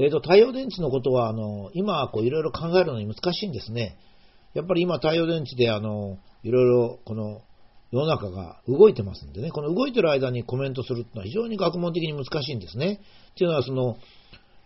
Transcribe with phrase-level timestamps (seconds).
[0.00, 3.98] えーと、太陽電池のことは、あの、今、こう、いろいろ考えるのに難しいんですね。
[4.54, 7.42] やっぱり今、太陽電池で、あの、いろいろ、この、
[7.90, 13.00] 世の中が動いてますんでね、この動いてる間にコメントするってのは非常に学問的に難しいんですね。
[13.32, 13.96] っていうのは、その、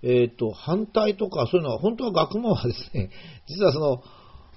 [0.02, 3.08] えっ、ー、と、反対とか、そういうのは、本当は学問はですね、
[3.48, 3.78] 実はそ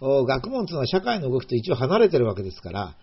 [0.01, 2.95] の、学問っていうのは社会の動きと一応離れてるわけですから、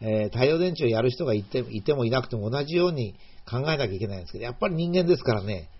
[0.00, 3.14] えー、太陽電池をやる人がいていてもいなくても同じように
[3.50, 5.70] 考えなきゃいけないんですけど、やっぱり人間ですからね、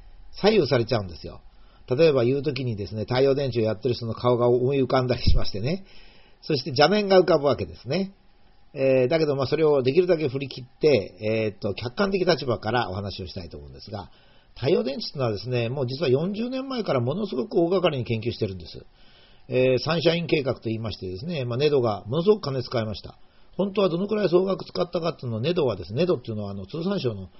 [0.40, 1.40] 左右されちゃうんですよ。
[1.88, 5.84] 例えば言うときにですね、太陽電池をやってる人の顔が思い浮かんだりしましてね、
[6.42, 8.12] そして邪念が浮かぶわけですね。
[8.74, 14.10] えー、だけど、まあ、それをできるだけ振り切って、えー、と、客観的立場からお話をしたいと思うんですが、
[14.54, 18.84] 太陽電池というのはですね、もう実は40年前からものすごく大掛かりに研究してるんです。
[19.48, 23.16] えー、サンシャイン計画と言いましてですね、まあ、ネドがものすごく金使いました。
[23.56, 27.30] 本当はどのくらい総額使ったかっていうのを、ネドはですね、ネドっていうのはあの通産省の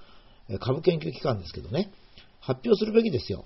[0.61, 1.91] 株研究機関ですけどね、
[2.41, 3.45] 発表するべきですよ。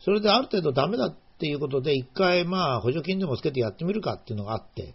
[0.00, 4.94] それである程度ダメだっていうことで、一回まあ補助金でもつけてやってみるかっていうのがあって、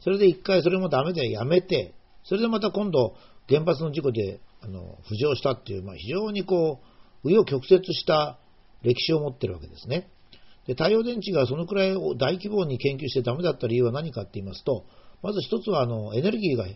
[0.00, 3.14] それで一回それもダメでやめて、それでまた今度
[3.48, 6.80] 原発の事故であの浮上したっていう、まあ、非常にこ
[7.24, 8.38] う、紆余曲折した
[8.82, 10.08] 歴史を持ってるわけですね。
[10.66, 14.84] で、太陽電池がそのくらい大規模に研究してダメだった理由は何かって言いますと、
[15.22, 16.66] まず一つはあのエネルギーが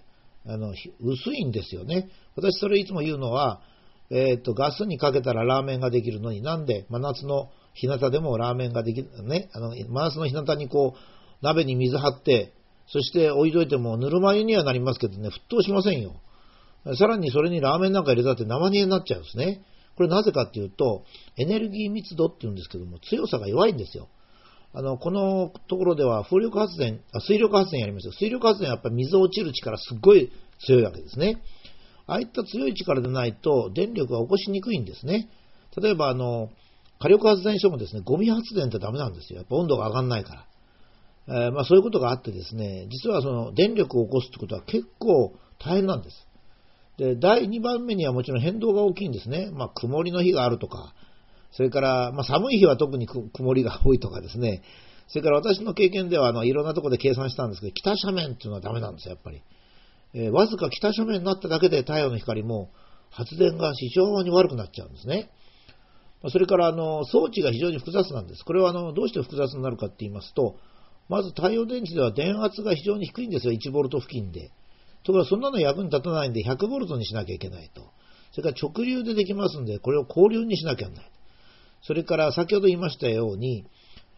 [0.46, 0.70] あの
[1.00, 2.08] 薄いんですよね。
[2.36, 3.62] 私それいつも言うのは、
[4.10, 12.52] えっ、ー、と、ガスにかけたらラーメンができるのになんで真夏の日向でもラーメンができる、ね、あの、真夏の日向にこう、鍋に水張って、
[12.88, 16.20] そして置いといてもぬるま湯にはなりますけどね、沸騰しませんよ。
[16.98, 19.62] さらにそれにラーメンなんか入れたって生煮えになっちゃうんですね。
[19.96, 21.04] これなぜかっていうと、
[21.36, 24.08] エネルギー密度って言うんですけども、強さが弱いんですよ。
[24.72, 28.12] あの、このところでは風力発電、あ水力発電やりますよ。
[28.12, 30.32] 水力発電はやっぱり水落ちる力すっごい
[30.64, 31.42] 強いわけですね。
[32.10, 35.28] ああいった強い力でないと電力が起こしにくいんですね。
[35.80, 36.50] 例えばあの、
[36.98, 39.38] 火力発電所もですね、ゴミ発電ってダメなんですよ。
[39.38, 40.46] やっぱ温度が上がんないから。
[41.28, 46.26] えー、まあそういうことがあってですね、実はその電力を起こすってことは結構大変なんです。
[46.98, 49.50] で、第2番目にはもちろん変動が大きいんですね。
[49.52, 50.94] まあ曇りの日があるとか、
[51.52, 54.62] それから、まあ、寒い日は特に曇りが多いとかですね、
[55.08, 59.42] それから私の経験では、あの、いろんなところで計算したんですけど、北斜面っていうのはダメなんですよ、やっぱり。
[60.14, 62.70] えー、わずか北斜面になっただけで太陽の光も
[63.10, 65.30] 発電が非常に悪くなっちゃうんですね。
[66.28, 68.44] それから、あの、装置が非常に複雑なんです。
[68.44, 70.56] これは、あの、どうして複雑になるかって言いますと、
[71.08, 74.50] まず太陽電池では電圧が非常に低いんですよ、1ボルト付近で。
[75.02, 77.90] ところが、そんなの役に立たないんで、100ボルトにしなきゃいけないと。
[78.32, 81.10] それから直流でできますんで、これを交流にしなきゃいけない。
[81.82, 83.64] それから先ほど言いましたように、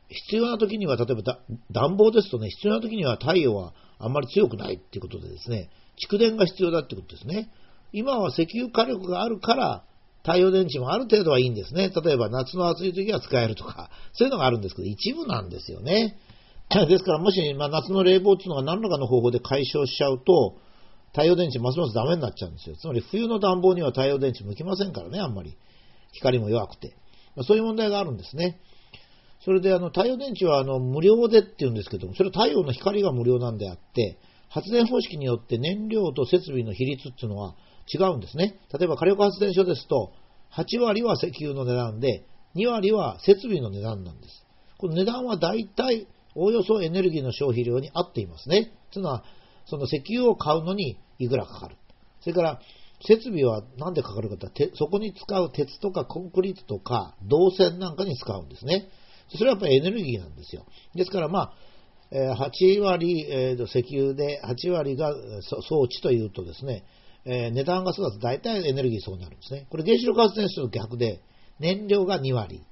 [0.09, 1.39] 必要な時には、例えば
[1.71, 7.51] 暖房ですとね、必要な時には太陽はあんまり強くないっていうことでですね、蓄電が必要だってことですね。
[7.93, 9.85] 今は石油火力があるから、
[10.23, 11.91] 太陽電池もある程度はいいんですね。
[11.91, 16.17] 例えば夏の暑い時は使えるとか、そういうのがあるんですけど、一部なんですよね。
[16.89, 20.57] ですから、もし、まあ、夏の冷房っていうのが何らかの方法で解消しちゃうと、
[21.11, 22.77] 太陽電池ますますダメになっちゃうんですよ。
[22.77, 25.55] つまり冬の暖房には太陽電池向きませんからね、あんまり。
[26.13, 26.97] 光も弱くて。
[27.37, 28.59] まあ、そういう問題があるんですね。
[29.45, 34.19] それであの太陽電池はあの無料でって言うんですけども、それは太陽の光が無料なんであって、
[34.53, 37.55] 発電方式によって燃料と設備の比率っていうのは
[37.93, 38.61] 違うんですね。
[38.79, 40.13] 例えば火力発電所ですと、
[40.55, 44.47] 8割は石油の値段で、2割は設備の値段なんです。
[44.77, 48.73] この値段は大体、おおよそエネルギーの消費量に合っていますね。
[48.93, 49.25] というのは、
[49.65, 51.77] その石油を買うのにいくらかかる。
[52.21, 52.61] それから、
[53.07, 58.89] 設備は何でかかるかってそこに使う鉄とかコンクリートとか銅線なんかに使うんですね。
[59.35, 60.67] それはやっぱりエネルギーなんですよ。
[60.95, 61.53] ですからまあ、
[62.13, 65.15] 8割、えー、石油で8割が
[65.63, 66.85] 装置というとですね、
[67.25, 69.67] え、値段が育つと大体エネルギーそうになるんですね。
[69.71, 71.21] これ原子力発電所と逆で、
[71.59, 72.63] 燃料が2割、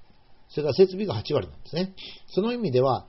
[0.48, 1.94] それから設備が8割なんですね。
[2.28, 3.06] その意味では、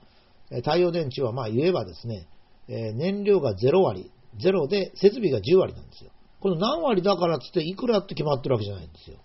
[0.50, 2.28] 太陽電池はまあ言えばですね、
[2.68, 6.12] え、燃料が0割、0で設備が10割なんですよ。
[6.40, 9.18] この何割だからっつっていくらって決まってるわけじゃないんですよ。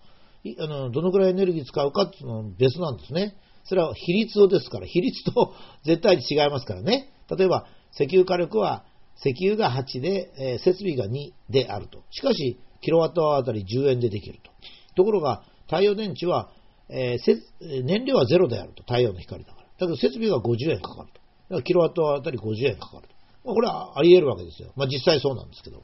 [0.59, 3.35] あのどのくらいエネルギー使うかっていうのは別なんですね。
[3.69, 5.55] それは比率ですから、比率と
[5.85, 7.13] 絶対に違いますからね。
[7.37, 8.85] 例えば、石油火力は
[9.19, 12.03] 石油が8で、えー、設備が2であると。
[12.11, 14.51] しかし、キロワットアワーあたり10円でできると。
[14.95, 16.51] ところが、太陽電池は、
[16.89, 18.83] えー、燃料は0であると。
[18.83, 19.67] 太陽の光だから。
[19.67, 21.15] だけど設備が50円かかると。
[21.15, 23.15] だからキロワットアワーあたり50円かかると。
[23.45, 24.73] まあ、これはあり得るわけですよ。
[24.77, 25.83] まあ実際そうなんですけど。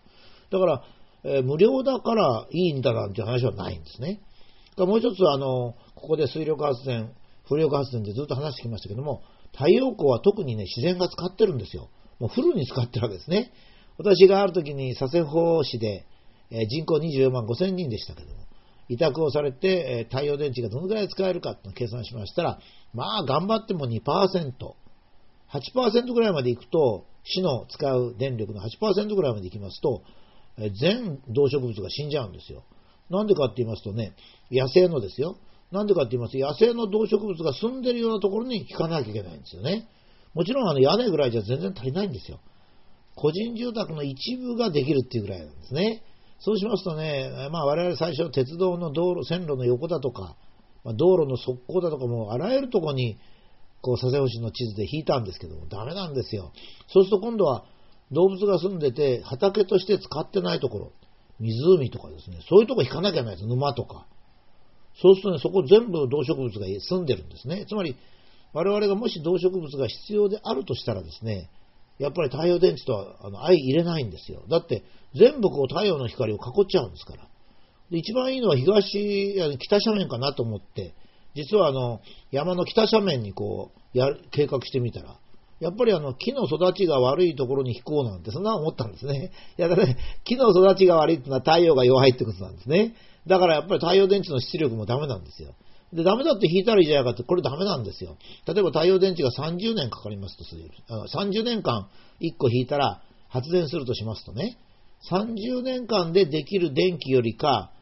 [0.50, 0.84] だから、
[1.24, 4.20] えー、無料だからいいんだなんて話はないんですね。
[4.76, 7.12] もう一つ、あの、ここで水力発電、
[7.52, 9.22] 風力発電でずっと話してきましたけども、
[9.52, 11.90] 太陽光は特にね、自然が使ってるんですよ。
[12.18, 13.52] もうフルに使ってるわけですね。
[13.98, 16.06] 私がある時に佐世保市で、
[16.50, 18.42] え、人口24万5千人でしたけども、
[18.88, 22.58] 委託をされて、え太陽電池がどのくらい使えるかって計算しましたら、
[22.92, 24.00] まあ頑張っても2%、
[25.50, 30.02] 8%ぐらいまでいくと、市の使う電力の8%ぐらいまでいきますと、
[30.80, 32.64] 全動植物が死んじゃうんですよ。
[33.10, 34.14] なんでかって言いますとね、
[34.50, 35.36] 野生のですよ。
[35.72, 39.88] なんでかって言いますと、野生の動植物が住んでるようなところに引かなきゃいけないんですよね。
[40.34, 42.40] もちろんあの屋根ぐらいじゃ全然足りないんですよ。
[43.14, 46.02] 個人住宅の一部ができるっていうぐらいなんですね。
[46.40, 50.36] そうしますとね、まあ、我々最初、鉄道の道路、線路の横だとか、
[50.84, 53.18] まあ、道路の側溝だとかも、あらゆるところに、
[53.80, 56.52] こう、佐世保市の地図で引いたんですけども、ダメなんですよ。
[56.88, 57.64] そうすると今度は、
[58.10, 60.92] 動物が住んでて、畑として使ってないところ、
[61.38, 63.46] 湖とかですね、そういうとこ引かなきゃいけないです。
[63.46, 64.06] 沼とか。
[65.00, 67.64] そうするとね、そこ全部動植物が住んでるんですね。
[67.68, 67.96] つまり、
[68.52, 71.48] 我々がもし動植物が必要であるとしたらですね、
[71.98, 74.42] やっぱり太陽電池とはあの相入れないんですよ。
[74.48, 74.82] だって
[75.14, 77.28] 全部こう太陽の光を囲っちゃうんですから。
[77.90, 78.88] で一番いいのは東、
[79.58, 80.94] 北斜面かなと思って、
[81.34, 82.00] 実はあの
[82.30, 85.18] 山の北斜面にこうや計画してみたら、
[85.60, 89.30] やっぱりあの木の育ちが悪いところに引こうなんて、そんな思ったんですね。
[89.58, 92.94] いやだから、ね、木の育ちが悪いってのは太陽が弱いってことなんですね。
[93.26, 95.54] だからやっぱり太陽電池の出力もダメなんですよ。
[95.92, 98.16] で、ダメだって引いたらいいじゃないかって、これダメなんですよ。
[98.46, 100.70] 例えば太陽電池が30年かかりますとする。
[100.88, 101.88] あの30年間
[102.20, 104.56] 1個引いたら発電するとしますとね、
[105.10, 107.72] 30年間でできる電気よりか、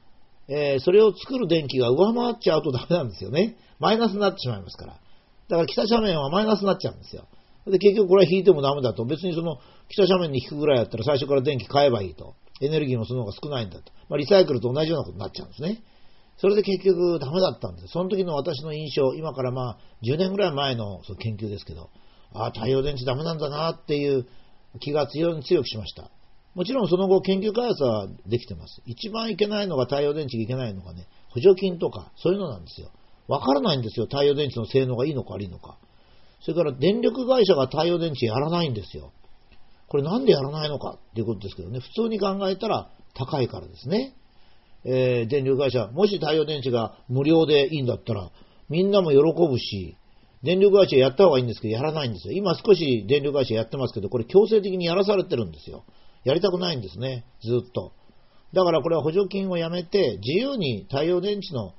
[0.48, 3.56] えー、それを作る電気が上回っちゃうとダメなんですよね。
[3.78, 4.92] マイナスになってしまいますから。
[5.48, 7.26] だから北斜面はマイナスになっちゃうんですよ。
[7.66, 9.04] で、結局これは引いてもダメだと。
[9.04, 9.58] 別にその
[9.88, 12.34] 北斜面に引くぐらいだったら最初から電気買えばいいと。
[12.60, 13.92] エネルギーもその方が少ないんだと。
[14.08, 15.82] まあ、リサイクルと同じようなことになっちゃうんですね。
[16.36, 17.88] それで結局ダメだったんです。
[17.88, 21.90] その時の私の印象、今からまあ10年ぐらい前のその研究ですけど、
[22.32, 24.26] ああ、太陽電池ダメなんだなっていう
[24.80, 26.10] 気が強くしました。
[26.54, 28.82] もちろんその後研究開発はできてます。
[28.86, 32.90] 一番いけないのが太陽電池がいけないのがね、補助金とかそういうのなんですよ。
[33.28, 34.06] わからないんですよ。
[34.06, 35.78] 太陽電池の性能がいいのか悪いのか。
[36.40, 39.12] それから電力会社が太陽電池やらないんですよ。
[39.90, 44.14] これなんでやらないのかっていうことですけどね、普通に考えたら高いからですね。
[44.84, 48.30] えー、電力会社、もし太陽電池が無料でいいんだったら、
[48.68, 49.96] みんなも喜ぶし、
[50.44, 52.34] 電力会社やった方がいいんですけど、やらないんですよ。
[52.34, 55.84] 今少し電力会社やってますけど、これ強制的にやらされてるんですよ。
[56.22, 57.92] やりたくないんですね、ずっと。
[58.52, 61.74] だからこれは補助金をやめて、自由に太陽電池の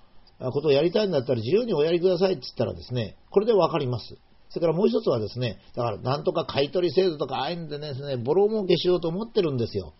[0.52, 4.18] ことをやりたいんだったら自由におやりくださいって言ったらですね、これでわかります。
[4.52, 9.94] それからもう一つはですね、だからなんとか買い取り制度とかああいうのでね、ボロ儲けしようと思ってるんですよ。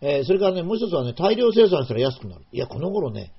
[0.00, 2.44] えー、それからね、もう一つはね、大量生産したら安くなる。
[2.50, 3.32] いや、この頃ね、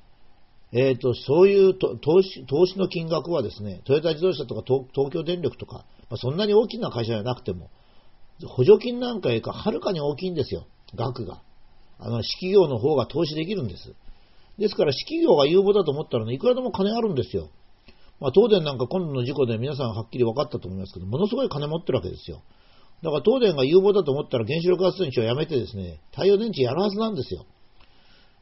[0.72, 7.70] えっ、ー、と、そういう投資投資の金額はですね、トヨタ自動車とか東京電力とか、まあ、そんなに大きな会社じゃなくても、
[8.48, 11.42] 補助金なんかよりかはるかに大きいんですよ、額が。
[11.98, 13.94] あの、私企業の方が投資できるんです。
[14.58, 17.50] ですから、私企業が有望だと思ったらね、いくらでも金あるんですよ。
[18.20, 22.44] まあ、東電なんか今度の事故で皆さんはっきり分かったと思いますけど、ものすごい金持ってるわけですよ。
[23.02, 27.46] だから東電が有望だと思ったら原子力発電所をやめてですね、太陽電池やるはずなんですよ。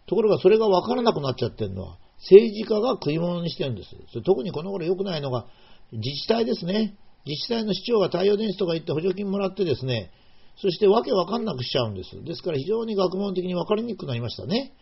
[0.08, 3.90] ところがそれが分からなくなっちゃってるのは、政治家が食い物にしてるんです。
[4.10, 5.46] それ特にこの頃良くないのが、
[5.92, 6.96] 自治体ですね。
[7.26, 10.12] 自治体の市長が太陽電池とか言って補助金もらってですね、
[10.60, 12.24] そしてわけわかんなくしちゃうんです。
[12.24, 14.74] ですから非常に学問的に分かりにくくなりましたね。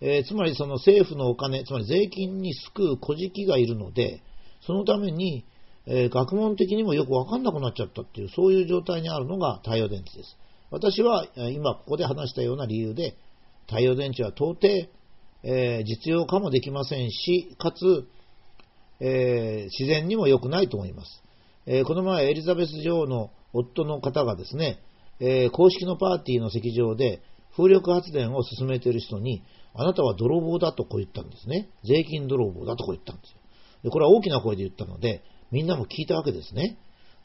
[0.00, 4.22] えー、つまりその政府のお金、つまり税金に救う小じがいるので、
[4.60, 5.44] そのために
[5.86, 10.36] えー、学問的にもよくわかんなくなっちゃったっていう、そういう状態にあるのが太陽電池です。
[10.70, 13.16] 私は今ここで話したような理由で、
[13.66, 14.88] 太陽電池は到底、
[15.42, 18.06] えー、実用化もできませんし、かつ、
[19.00, 21.22] えー、自然にも良くないと思います。
[21.66, 24.80] えこの前、エリザベス女王の夫の方がですね、
[25.18, 27.20] え公式のパーティーの席上で
[27.54, 29.42] 風力発電を進めている人に、
[29.74, 31.68] あなたは泥棒だとこう言ったんですね。
[31.84, 33.39] 税金泥棒だとこう言ったんですよ。
[33.82, 36.78] でこれは大きな声で言ったので、みんなも聞いたわけですね。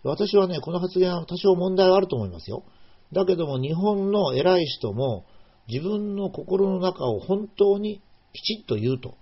[0.03, 2.63] 私はね、この発言は多少問題はあると思いますよ。
[3.11, 5.25] だけども日本の偉い人も
[5.67, 8.01] 自分の心の中を本当に
[8.33, 9.15] きちっと言うと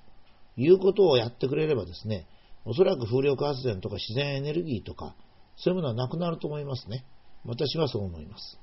[0.57, 2.27] いうことをやってくれればですね、
[2.65, 5.15] おそらく風力発電とか自然エネルギーとか、
[5.57, 7.05] そういうものはなくなると思いますね。
[7.45, 8.59] 私はそう思います。